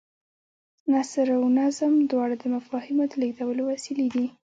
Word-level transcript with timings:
نثر 0.93 1.27
او 1.37 1.43
نظم 1.59 1.93
دواړه 2.11 2.35
د 2.39 2.43
مفاهیمو 2.55 3.03
د 3.09 3.13
لېږدولو 3.21 3.61
وسیلې 3.71 4.07
دي. 4.13 4.25